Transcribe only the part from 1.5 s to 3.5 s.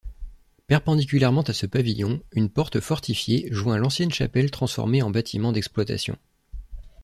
ce pavillon, une porte fortifiée